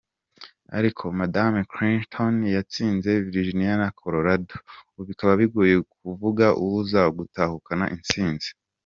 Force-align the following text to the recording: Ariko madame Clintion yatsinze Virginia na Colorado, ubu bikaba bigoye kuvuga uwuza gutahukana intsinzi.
Ariko 0.77 1.03
madame 1.19 1.57
Clintion 1.71 2.35
yatsinze 2.55 3.09
Virginia 3.29 3.73
na 3.81 3.89
Colorado, 3.99 4.53
ubu 4.91 5.01
bikaba 5.09 5.33
bigoye 5.41 5.75
kuvuga 5.93 6.45
uwuza 6.61 7.01
gutahukana 7.17 7.85
intsinzi. 7.97 8.47